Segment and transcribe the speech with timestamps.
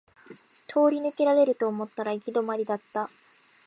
[0.67, 3.11] 通り抜けられると思ったら行き止まりだった